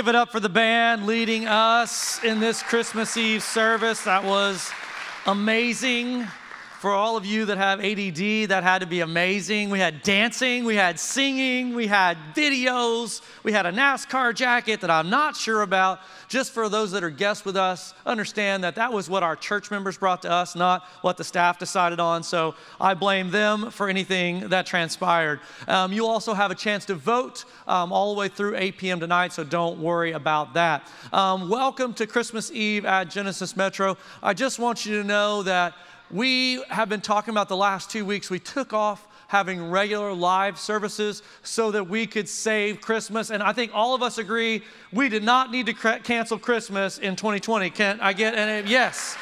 [0.00, 4.04] Give it up for the band leading us in this Christmas Eve service.
[4.04, 4.70] That was
[5.26, 6.26] amazing.
[6.80, 9.68] For all of you that have ADD, that had to be amazing.
[9.68, 14.90] We had dancing, we had singing, we had videos, we had a NASCAR jacket that
[14.90, 16.00] I'm not sure about.
[16.28, 19.70] Just for those that are guests with us, understand that that was what our church
[19.70, 22.22] members brought to us, not what the staff decided on.
[22.22, 25.40] So I blame them for anything that transpired.
[25.68, 29.00] Um, you also have a chance to vote um, all the way through 8 p.m.
[29.00, 30.90] tonight, so don't worry about that.
[31.12, 33.98] Um, welcome to Christmas Eve at Genesis Metro.
[34.22, 35.74] I just want you to know that
[36.10, 38.30] we have been talking about the last two weeks.
[38.30, 43.30] We took off having regular live services so that we could save Christmas.
[43.30, 47.14] And I think all of us agree we did not need to cancel Christmas in
[47.14, 47.70] 2020.
[47.70, 49.16] Can I get an yes?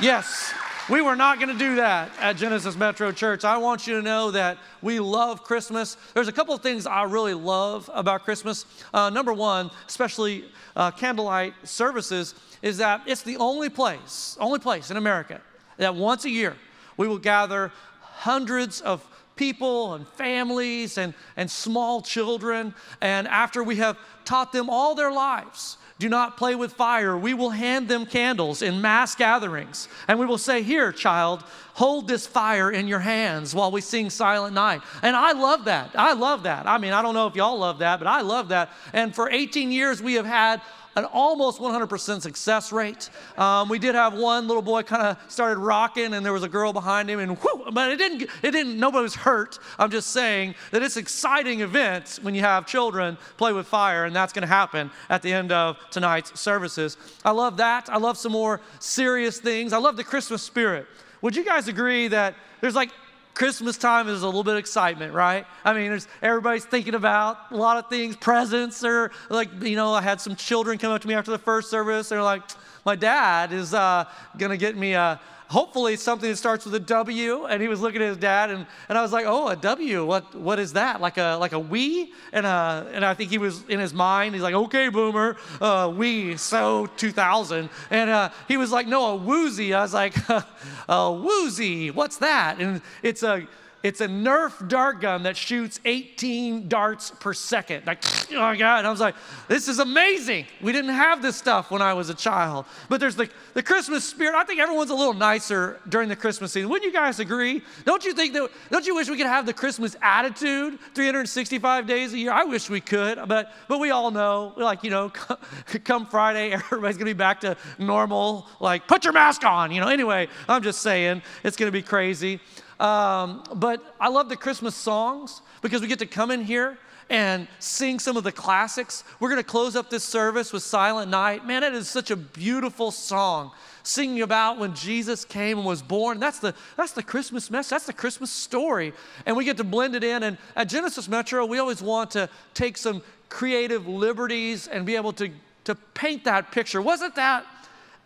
[0.00, 0.52] Yes.
[0.90, 3.44] We were not going to do that at Genesis Metro Church.
[3.44, 5.96] I want you to know that we love Christmas.
[6.12, 8.66] There's a couple of things I really love about Christmas.
[8.92, 14.90] Uh, number one, especially uh, candlelight services, is that it's the only place, only place
[14.90, 15.40] in America
[15.78, 16.56] that once a year
[16.96, 19.06] we will gather hundreds of
[19.36, 22.74] people and families and, and small children.
[23.00, 27.16] And after we have taught them all their lives, do not play with fire.
[27.16, 29.88] We will hand them candles in mass gatherings.
[30.08, 34.10] And we will say, Here, child, hold this fire in your hands while we sing
[34.10, 34.82] Silent Night.
[35.02, 35.90] And I love that.
[35.94, 36.66] I love that.
[36.66, 38.70] I mean, I don't know if y'all love that, but I love that.
[38.92, 40.60] And for 18 years, we have had
[40.96, 43.10] an almost 100% success rate.
[43.38, 46.48] Um, we did have one little boy kind of started rocking, and there was a
[46.48, 49.58] girl behind him, and whoo, but it didn't, it didn't, nobody was hurt.
[49.78, 54.14] I'm just saying that it's exciting events when you have children play with fire, and
[54.14, 56.96] that's going to happen at the end of tonight's services.
[57.24, 57.88] I love that.
[57.88, 59.72] I love some more serious things.
[59.72, 60.86] I love the Christmas spirit.
[61.22, 62.90] Would you guys agree that there's like
[63.34, 65.46] Christmas time is a little bit of excitement, right?
[65.64, 69.94] I mean, there's everybody's thinking about a lot of things, presents, or like, you know,
[69.94, 72.10] I had some children come up to me after the first service.
[72.10, 72.42] They're like,
[72.84, 74.04] my dad is uh,
[74.36, 75.18] gonna get me a,
[75.52, 77.44] hopefully something that starts with a W.
[77.44, 80.04] And he was looking at his dad, and, and I was like, oh, a W.
[80.04, 81.00] What what is that?
[81.00, 82.12] Like a like a we?
[82.32, 84.34] And uh, and I think he was in his mind.
[84.34, 87.68] He's like, okay, boomer, uh, we so 2000.
[87.90, 89.74] And uh, he was like, no, a woozy.
[89.74, 90.16] I was like,
[90.88, 91.90] a woozy.
[91.90, 92.58] What's that?
[92.58, 93.46] And it's a
[93.82, 97.86] it's a Nerf dart gun that shoots 18 darts per second.
[97.86, 98.78] Like, oh my God.
[98.78, 99.14] And I was like,
[99.48, 100.46] this is amazing.
[100.60, 102.66] We didn't have this stuff when I was a child.
[102.88, 104.36] But there's the, the Christmas spirit.
[104.36, 106.70] I think everyone's a little nicer during the Christmas season.
[106.70, 107.62] Wouldn't you guys agree?
[107.84, 112.12] Don't you think that, don't you wish we could have the Christmas attitude 365 days
[112.12, 112.32] a year?
[112.32, 115.08] I wish we could, but, but we all know, like, you know,
[115.84, 118.46] come Friday, everybody's to be back to normal.
[118.60, 119.88] Like, put your mask on, you know.
[119.88, 122.40] Anyway, I'm just saying, it's to be crazy.
[122.80, 126.78] Um, but I love the Christmas songs because we get to come in here
[127.10, 129.04] and sing some of the classics.
[129.20, 131.46] We're going to close up this service with Silent Night.
[131.46, 133.50] Man, it is such a beautiful song
[133.82, 136.20] singing about when Jesus came and was born.
[136.20, 137.70] That's the, that's the Christmas message.
[137.70, 138.92] That's the Christmas story.
[139.26, 140.22] And we get to blend it in.
[140.22, 145.12] And at Genesis Metro, we always want to take some creative liberties and be able
[145.14, 145.30] to,
[145.64, 146.80] to paint that picture.
[146.80, 147.44] Wasn't that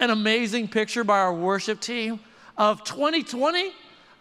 [0.00, 2.20] an amazing picture by our worship team
[2.56, 3.72] of 2020?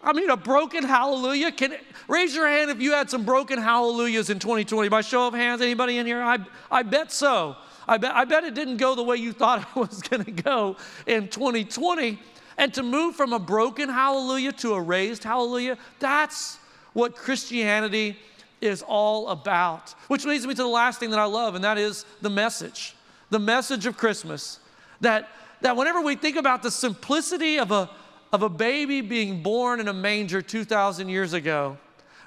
[0.06, 1.50] I mean, a broken hallelujah.
[1.50, 1.74] Can
[2.06, 4.88] raise your hand if you had some broken hallelujahs in 2020?
[4.88, 6.22] By show of hands, anybody in here?
[6.22, 6.38] I,
[6.70, 7.56] I bet so.
[7.88, 10.30] I bet, I bet it didn't go the way you thought it was going to
[10.30, 10.76] go
[11.08, 12.20] in 2020.
[12.56, 16.58] And to move from a broken hallelujah to a raised hallelujah, that's
[16.92, 18.16] what Christianity
[18.60, 19.90] is all about.
[20.06, 22.94] Which leads me to the last thing that I love, and that is the message.
[23.30, 24.60] The message of Christmas.
[25.00, 25.28] That,
[25.62, 27.90] that whenever we think about the simplicity of a
[28.32, 31.78] of a baby being born in a manger 2,000 years ago,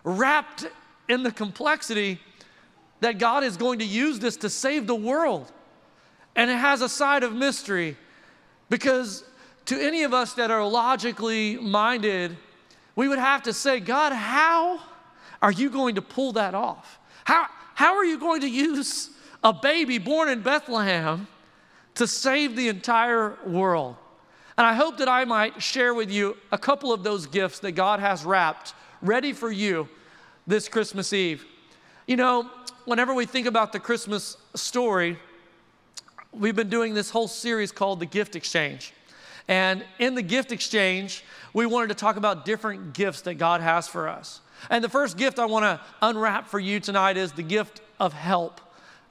[0.03, 0.65] wrapped
[1.07, 2.19] in the complexity
[3.01, 5.51] that God is going to use this to save the world.
[6.35, 7.97] And it has a side of mystery
[8.69, 9.23] because
[9.65, 12.37] to any of us that are logically minded,
[12.95, 14.79] we would have to say, God, how
[15.41, 16.99] are you going to pull that off?
[17.23, 19.09] How, how are you going to use
[19.43, 21.27] a baby born in Bethlehem
[21.95, 23.95] to save the entire world?
[24.59, 27.71] And I hope that I might share with you a couple of those gifts that
[27.71, 29.87] God has wrapped ready for you
[30.45, 31.45] this Christmas Eve.
[32.07, 32.49] You know,
[32.83, 35.17] whenever we think about the Christmas story,
[36.33, 38.91] we've been doing this whole series called The Gift Exchange.
[39.47, 41.23] And in the gift exchange,
[41.53, 44.41] we wanted to talk about different gifts that God has for us.
[44.69, 48.11] And the first gift I want to unwrap for you tonight is the gift of
[48.11, 48.59] help.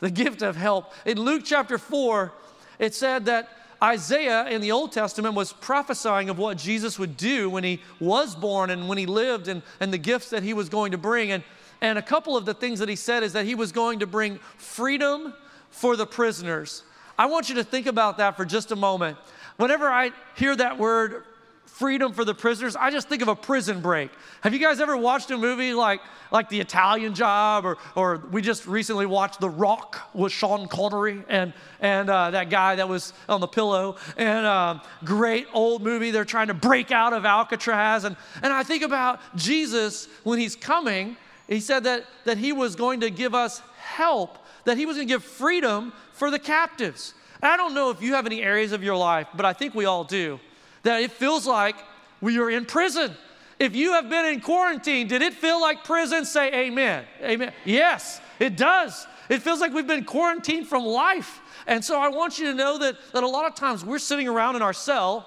[0.01, 0.93] The gift of help.
[1.07, 2.35] In Luke chapter 4,
[2.79, 3.49] it said that
[3.83, 8.35] Isaiah in the Old Testament was prophesying of what Jesus would do when he was
[8.35, 11.31] born and when he lived and, and the gifts that he was going to bring.
[11.31, 11.45] And,
[11.81, 14.07] and a couple of the things that he said is that he was going to
[14.07, 15.33] bring freedom
[15.71, 16.83] for the prisoners.
[17.17, 19.17] I want you to think about that for just a moment.
[19.57, 21.25] Whenever I hear that word,
[21.69, 24.11] freedom for the prisoners, I just think of a prison break.
[24.41, 26.01] Have you guys ever watched a movie like,
[26.33, 31.23] like The Italian Job, or, or we just recently watched The Rock with Sean Connery
[31.29, 33.97] and, and uh, that guy that was on the pillow?
[34.17, 36.11] And uh, great old movie.
[36.11, 38.05] They're trying to break out of Alcatraz.
[38.05, 41.17] And, and I think about Jesus when he's coming,
[41.47, 45.07] he said that, that he was going to give us help, that he was going
[45.07, 47.15] to give freedom for the captives.
[47.41, 49.85] I don't know if you have any areas of your life, but I think we
[49.85, 50.41] all do
[50.83, 51.77] that it feels like
[52.21, 53.15] we are in prison.
[53.59, 56.25] If you have been in quarantine, did it feel like prison?
[56.25, 57.05] Say amen.
[57.23, 57.53] Amen.
[57.65, 59.07] Yes, it does.
[59.29, 61.41] It feels like we've been quarantined from life.
[61.67, 64.29] And so I want you to know that, that a lot of times we're sitting
[64.29, 65.27] around in our cell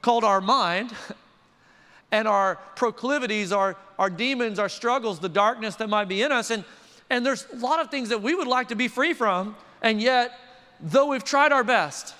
[0.00, 0.92] called our mind,
[2.12, 6.50] and our proclivities, our, our demons, our struggles, the darkness that might be in us.
[6.50, 6.64] And,
[7.08, 10.00] and there's a lot of things that we would like to be free from, and
[10.00, 10.38] yet,
[10.80, 12.14] though we've tried our best,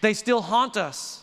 [0.00, 1.22] they still haunt us.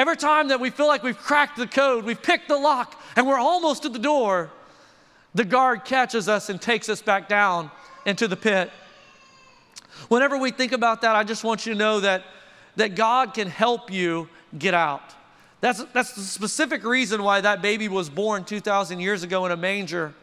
[0.00, 3.26] Every time that we feel like we've cracked the code, we've picked the lock, and
[3.26, 4.48] we're almost at the door,
[5.34, 7.70] the guard catches us and takes us back down
[8.06, 8.70] into the pit.
[10.08, 12.24] Whenever we think about that, I just want you to know that,
[12.76, 15.02] that God can help you get out.
[15.60, 19.56] That's, that's the specific reason why that baby was born 2,000 years ago in a
[19.58, 20.14] manger.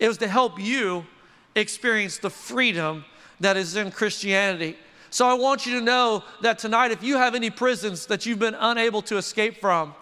[0.00, 1.06] It was to help you
[1.54, 3.04] experience the freedom
[3.38, 4.76] that is in Christianity.
[5.12, 8.38] So I want you to know that tonight, if you have any prisons that you've
[8.38, 9.94] been unable to escape from,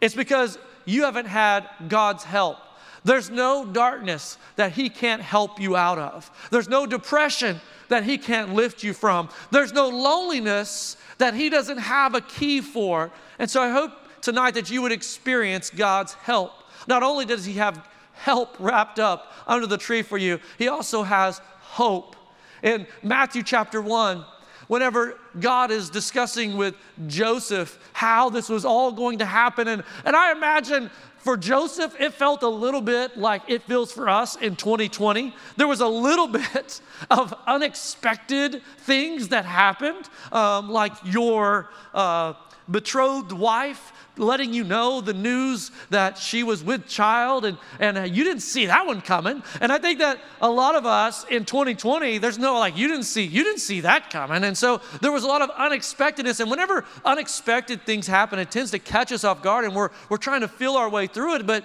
[0.00, 2.58] it's because you haven't had God's help.
[3.04, 6.28] There's no darkness that He can't help you out of.
[6.50, 9.28] There's no depression that He can't lift you from.
[9.52, 13.12] There's no loneliness that He doesn't have a key for.
[13.38, 16.50] And so I hope tonight that you would experience God's help.
[16.88, 21.04] Not only does He have help wrapped up under the tree for you, He also
[21.04, 22.16] has hope.
[22.64, 24.24] In Matthew chapter 1,
[24.66, 26.74] whenever God is discussing with
[27.06, 29.68] Joseph how this was all going to happen.
[29.68, 34.08] And, and I imagine for Joseph, it felt a little bit like it feels for
[34.08, 35.34] us in 2020.
[35.56, 42.34] There was a little bit of unexpected things that happened, um, like your uh,
[42.70, 48.24] betrothed wife letting you know the news that she was with child, and, and you
[48.24, 49.42] didn't see that one coming.
[49.60, 53.04] And I think that a lot of us in 2020, there's no like, you didn't
[53.04, 54.44] see, you didn't see that coming.
[54.44, 56.40] And so there was a lot of unexpectedness.
[56.40, 60.16] And whenever unexpected things happen, it tends to catch us off guard, and we're, we're
[60.16, 61.46] trying to feel our way through it.
[61.46, 61.64] But,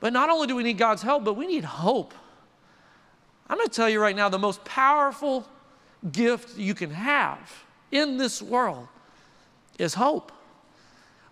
[0.00, 2.14] but not only do we need God's help, but we need hope.
[3.48, 5.46] I'm going to tell you right now the most powerful
[6.12, 8.88] gift you can have in this world
[9.78, 10.32] is hope.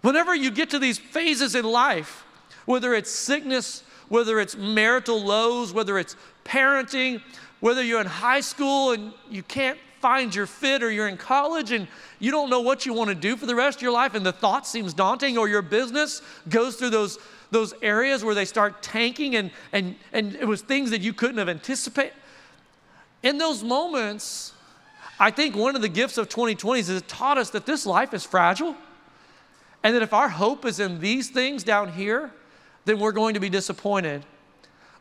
[0.00, 2.24] Whenever you get to these phases in life,
[2.66, 7.22] whether it's sickness, whether it's marital lows, whether it's parenting,
[7.60, 11.70] whether you're in high school and you can't find your fit or you're in college
[11.70, 11.86] and
[12.18, 14.26] you don't know what you want to do for the rest of your life and
[14.26, 17.18] the thought seems daunting or your business goes through those
[17.52, 21.38] those areas where they start tanking and and and it was things that you couldn't
[21.38, 22.12] have anticipated
[23.22, 24.54] in those moments
[25.22, 28.12] i think one of the gifts of 2020 is it taught us that this life
[28.12, 28.76] is fragile
[29.82, 32.30] and that if our hope is in these things down here,
[32.84, 34.24] then we're going to be disappointed.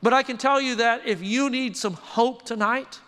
[0.02, 3.00] But I can tell you that if you need some hope tonight,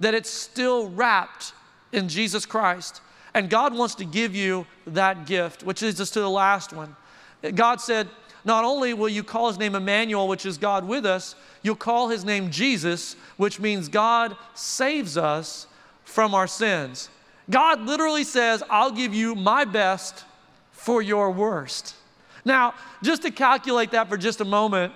[0.00, 1.52] that it's still wrapped
[1.92, 3.02] in Jesus Christ.
[3.34, 6.96] And God wants to give you that gift, which leads us to the last one.
[7.54, 8.08] God said,
[8.44, 12.08] Not only will you call his name Emmanuel, which is God with us, you'll call
[12.08, 15.66] his name Jesus, which means God saves us
[16.04, 17.08] from our sins.
[17.50, 20.24] God literally says, I'll give you my best
[20.72, 21.94] for your worst.
[22.44, 24.92] Now, just to calculate that for just a moment,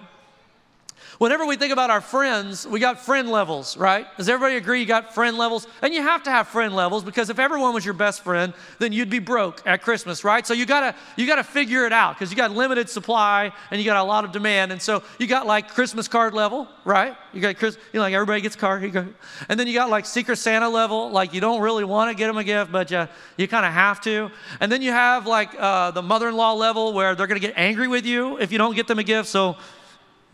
[1.19, 4.07] Whenever we think about our friends, we got friend levels, right?
[4.17, 5.67] Does everybody agree you got friend levels?
[5.83, 8.93] And you have to have friend levels because if everyone was your best friend, then
[8.93, 10.47] you'd be broke at Christmas, right?
[10.47, 13.85] So you gotta you gotta figure it out because you got limited supply and you
[13.85, 14.71] got a lot of demand.
[14.71, 17.17] And so you got like Christmas card level, right?
[17.33, 18.85] You got Chris, you know, like everybody gets card.
[18.85, 19.09] You go,
[19.49, 22.29] and then you got like Secret Santa level, like you don't really want to get
[22.29, 24.31] them a gift, but you you kind of have to.
[24.61, 28.07] And then you have like uh, the mother-in-law level where they're gonna get angry with
[28.07, 29.29] you if you don't get them a gift.
[29.29, 29.57] So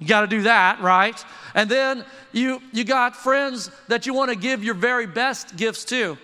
[0.05, 1.25] you got to do that, right?
[1.55, 5.83] And then you, you got friends that you want to give your very best gifts
[5.87, 6.19] to.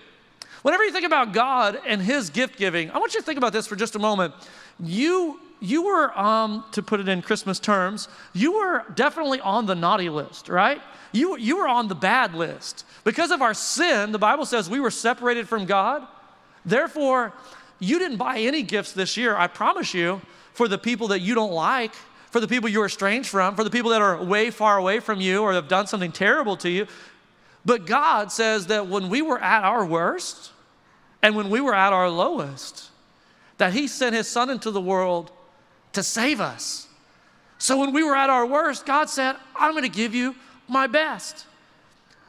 [0.61, 3.53] Whenever you think about God and His gift giving, I want you to think about
[3.53, 4.35] this for just a moment.
[4.79, 9.73] You, you were, um, to put it in Christmas terms, you were definitely on the
[9.73, 10.79] naughty list, right?
[11.11, 12.85] You, you were on the bad list.
[13.03, 16.07] Because of our sin, the Bible says we were separated from God.
[16.65, 17.33] Therefore,
[17.79, 20.21] you didn't buy any gifts this year, I promise you,
[20.53, 21.95] for the people that you don't like
[22.31, 25.21] for the people you're estranged from, for the people that are way far away from
[25.21, 26.87] you or have done something terrible to you.
[27.65, 30.51] But God says that when we were at our worst
[31.21, 32.89] and when we were at our lowest,
[33.57, 35.31] that He sent His Son into the world
[35.93, 36.87] to save us.
[37.57, 40.35] So when we were at our worst, God said, I'm going to give you
[40.67, 41.45] my best.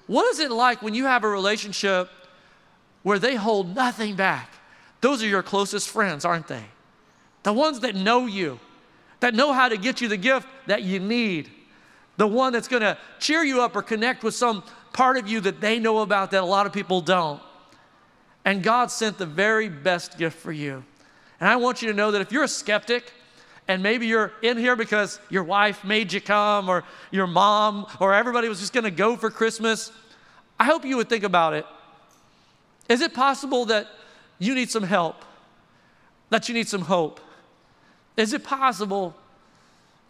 [0.08, 2.10] What is it like when you have a relationship
[3.02, 4.50] where they hold nothing back?
[5.00, 6.64] Those are your closest friends, aren't they?
[7.44, 8.60] The ones that know you,
[9.22, 11.48] that know how to get you the gift that you need,
[12.16, 15.40] the one that's going to cheer you up or connect with some part of you
[15.40, 17.40] that they know about that a lot of people don't.
[18.44, 20.82] And God sent the very best gift for you.
[21.38, 23.12] And I want you to know that if you're a skeptic,
[23.68, 28.12] and maybe you're in here because your wife made you come, or your mom, or
[28.12, 29.92] everybody was just gonna go for Christmas,
[30.58, 31.64] I hope you would think about it.
[32.88, 33.86] Is it possible that
[34.40, 35.24] you need some help?
[36.30, 37.20] That you need some hope?
[38.16, 39.14] Is it possible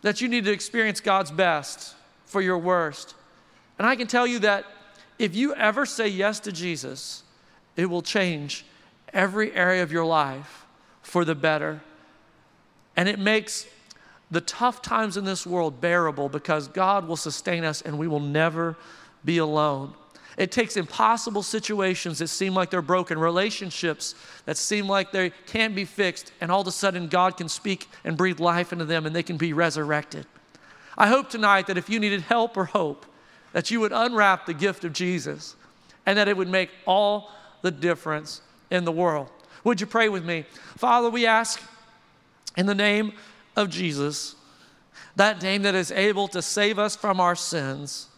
[0.02, 1.94] that you need to experience God's best
[2.24, 3.14] for your worst?
[3.78, 4.64] And I can tell you that
[5.18, 7.22] if you ever say yes to Jesus,
[7.76, 8.64] it will change
[9.12, 10.66] every area of your life
[11.02, 11.80] for the better.
[12.96, 13.66] And it makes
[14.30, 18.20] the tough times in this world bearable because God will sustain us and we will
[18.20, 18.76] never
[19.24, 19.94] be alone.
[20.36, 24.14] It takes impossible situations that seem like they're broken, relationships
[24.46, 27.88] that seem like they can't be fixed, and all of a sudden God can speak
[28.04, 30.26] and breathe life into them and they can be resurrected.
[30.96, 33.06] I hope tonight that if you needed help or hope,
[33.52, 35.56] that you would unwrap the gift of Jesus
[36.06, 37.30] and that it would make all
[37.62, 39.28] the difference in the world.
[39.64, 40.44] Would you pray with me?
[40.76, 41.60] Father, we ask
[42.56, 43.12] in the name
[43.56, 44.34] of Jesus,
[45.16, 48.08] that name that is able to save us from our sins.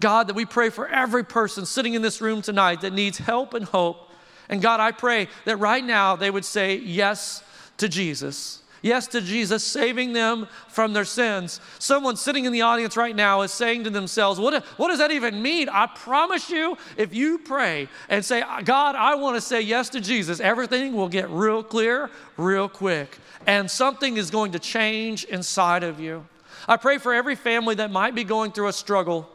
[0.00, 3.54] God, that we pray for every person sitting in this room tonight that needs help
[3.54, 4.10] and hope.
[4.48, 7.42] And God, I pray that right now they would say yes
[7.78, 8.62] to Jesus.
[8.80, 11.60] Yes to Jesus saving them from their sins.
[11.80, 15.10] Someone sitting in the audience right now is saying to themselves, what, what does that
[15.10, 15.68] even mean?
[15.68, 20.00] I promise you, if you pray and say, God, I want to say yes to
[20.00, 23.18] Jesus, everything will get real clear real quick.
[23.46, 26.26] And something is going to change inside of you.
[26.68, 29.28] I pray for every family that might be going through a struggle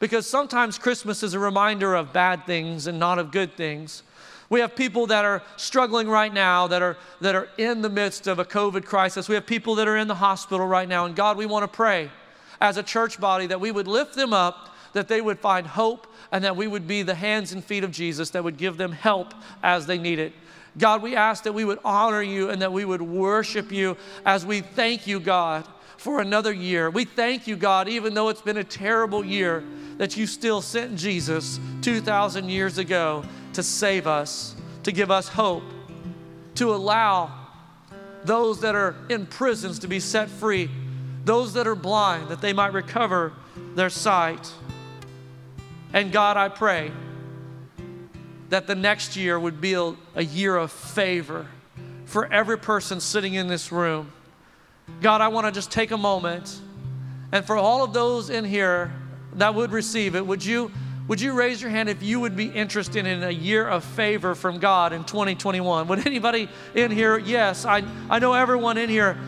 [0.00, 4.02] because sometimes Christmas is a reminder of bad things and not of good things.
[4.48, 8.26] We have people that are struggling right now that are, that are in the midst
[8.26, 9.28] of a COVID crisis.
[9.28, 11.04] We have people that are in the hospital right now.
[11.04, 12.10] And God, we want to pray
[12.60, 16.08] as a church body that we would lift them up, that they would find hope,
[16.32, 18.90] and that we would be the hands and feet of Jesus that would give them
[18.90, 20.32] help as they need it.
[20.78, 24.46] God, we ask that we would honor you and that we would worship you as
[24.46, 25.66] we thank you, God,
[26.00, 26.88] for another year.
[26.88, 29.62] We thank you, God, even though it's been a terrible year,
[29.98, 35.62] that you still sent Jesus 2,000 years ago to save us, to give us hope,
[36.54, 37.30] to allow
[38.24, 40.70] those that are in prisons to be set free,
[41.26, 43.34] those that are blind that they might recover
[43.74, 44.50] their sight.
[45.92, 46.92] And God, I pray
[48.48, 51.46] that the next year would be a, year of favor
[52.06, 54.10] for every person sitting in this room.
[55.00, 56.60] God, I want to just take a moment
[57.32, 58.92] and for all of those in here
[59.34, 60.70] that would receive it, would you?
[61.08, 64.36] Would you raise your hand if you would be interested in a year of favor
[64.36, 65.88] from God in 2021?
[65.88, 67.18] Would anybody in here?
[67.18, 69.18] Yes, I, I know everyone in here.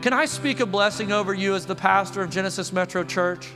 [0.00, 3.52] Can I speak a blessing over you as the pastor of Genesis Metro Church?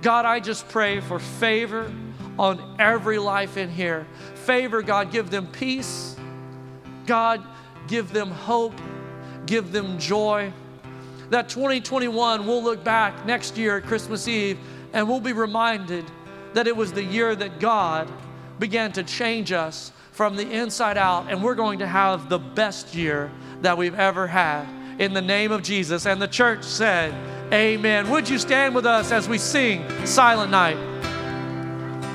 [0.00, 1.92] God, I just pray for favor
[2.38, 4.06] on every life in here.
[4.44, 6.14] Favor, God, give them peace.
[7.04, 7.42] God,
[7.88, 8.74] give them hope.
[9.46, 10.52] Give them joy.
[11.30, 14.58] That 2021, we'll look back next year at Christmas Eve
[14.92, 16.04] and we'll be reminded
[16.54, 18.08] that it was the year that God
[18.58, 22.94] began to change us from the inside out, and we're going to have the best
[22.94, 23.30] year
[23.62, 24.66] that we've ever had
[24.98, 26.06] in the name of Jesus.
[26.06, 27.14] And the church said,
[27.52, 28.10] Amen.
[28.10, 30.97] Would you stand with us as we sing Silent Night?